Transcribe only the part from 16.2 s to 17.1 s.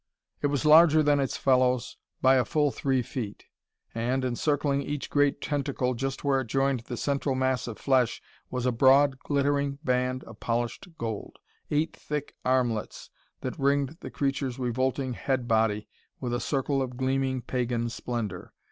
a circle of